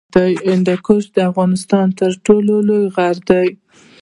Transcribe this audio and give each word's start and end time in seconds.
هندوکش 0.49 1.03
د 1.15 1.17
افغانستان 1.29 1.87
تر 1.99 2.11
ټولو 2.25 2.53
لوی 2.67 2.83
غر 2.95 3.17
دی 3.29 3.47